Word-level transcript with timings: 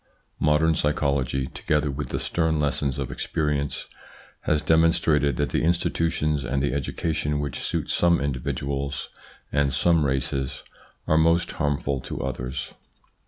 Modern 0.39 0.73
psychology, 0.73 1.45
together 1.45 1.91
with 1.91 2.09
the 2.09 2.17
stern 2.17 2.57
lessons 2.59 2.97
of 2.97 3.11
experience, 3.11 3.85
has 4.45 4.63
demonstrated 4.63 5.37
that 5.37 5.49
the 5.49 5.61
institutions 5.61 6.43
and 6.43 6.59
the 6.63 6.73
education 6.73 7.39
which 7.39 7.59
suit 7.61 7.87
some 7.87 8.19
individuals 8.19 9.09
and 9.51 9.71
some 9.71 10.03
races 10.03 10.63
are 11.05 11.19
most 11.19 11.51
harmful 11.51 11.99
to 12.01 12.19
others. 12.21 12.71